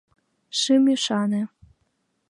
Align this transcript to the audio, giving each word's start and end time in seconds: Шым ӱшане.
Шым 0.59 0.83
ӱшане. 0.93 1.41